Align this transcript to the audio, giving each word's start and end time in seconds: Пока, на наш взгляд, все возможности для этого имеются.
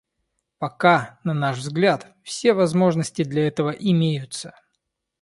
Пока, 0.57 1.19
на 1.23 1.35
наш 1.35 1.59
взгляд, 1.59 2.07
все 2.23 2.53
возможности 2.55 3.23
для 3.23 3.45
этого 3.47 3.69
имеются. 3.69 4.55